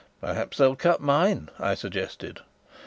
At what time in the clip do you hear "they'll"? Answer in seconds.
0.57-0.75